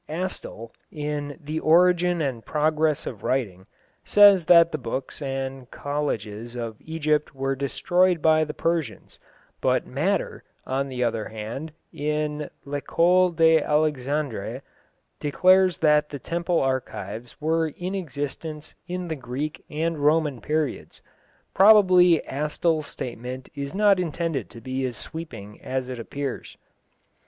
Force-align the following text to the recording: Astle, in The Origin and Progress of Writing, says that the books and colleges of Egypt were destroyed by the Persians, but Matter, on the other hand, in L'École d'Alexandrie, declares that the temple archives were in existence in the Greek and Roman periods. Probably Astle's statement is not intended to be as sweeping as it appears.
Astle, 0.09 0.71
in 0.91 1.37
The 1.39 1.59
Origin 1.59 2.23
and 2.23 2.43
Progress 2.43 3.05
of 3.05 3.21
Writing, 3.21 3.67
says 4.03 4.45
that 4.45 4.71
the 4.71 4.79
books 4.79 5.21
and 5.21 5.69
colleges 5.69 6.55
of 6.55 6.77
Egypt 6.81 7.35
were 7.35 7.55
destroyed 7.55 8.19
by 8.19 8.43
the 8.43 8.55
Persians, 8.55 9.19
but 9.61 9.85
Matter, 9.85 10.43
on 10.65 10.89
the 10.89 11.03
other 11.03 11.25
hand, 11.25 11.71
in 11.93 12.49
L'École 12.65 13.29
d'Alexandrie, 13.35 14.61
declares 15.19 15.77
that 15.77 16.09
the 16.09 16.17
temple 16.17 16.59
archives 16.59 17.39
were 17.39 17.67
in 17.67 17.93
existence 17.93 18.73
in 18.87 19.07
the 19.07 19.15
Greek 19.15 19.63
and 19.69 19.99
Roman 19.99 20.41
periods. 20.41 21.03
Probably 21.53 22.23
Astle's 22.25 22.87
statement 22.87 23.49
is 23.53 23.75
not 23.75 23.99
intended 23.99 24.49
to 24.49 24.61
be 24.61 24.83
as 24.83 24.97
sweeping 24.97 25.61
as 25.61 25.89
it 25.89 25.99
appears. 25.99 26.57